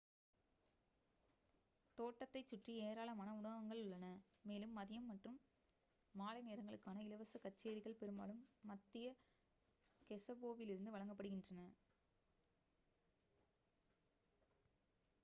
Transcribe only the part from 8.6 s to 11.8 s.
மத்திய கெஸெபோவிலிருந்து வழங்கப்படுகின்றன